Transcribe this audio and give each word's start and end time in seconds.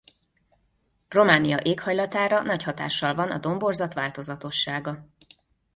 Románia 1.09 1.57
éghajlatára 1.63 2.41
nagy 2.41 2.63
hatással 2.63 3.15
van 3.15 3.31
a 3.31 3.37
domborzat 3.37 3.93
változatossága. 3.93 5.07